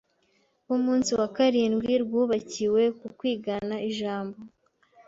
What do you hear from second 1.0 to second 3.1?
wa karindwi rwubakiwe ku